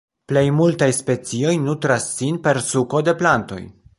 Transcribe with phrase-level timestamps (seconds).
[0.31, 3.63] Plej multaj specioj nutras sin per suko de plantoj.